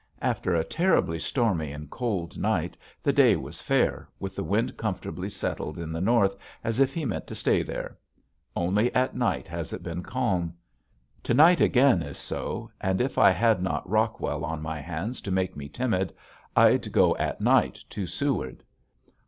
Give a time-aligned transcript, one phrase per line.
[0.23, 5.29] After a terribly stormy and cold night the day was fair with the wind comfortably
[5.29, 7.99] settled in the north as if he meant to stay there.
[8.55, 10.55] Only at night has it been calm.
[11.21, 15.29] To night again is so and if I had not Rockwell on my hands to
[15.29, 16.15] make me timid
[16.55, 18.63] I'd go at night to Seward.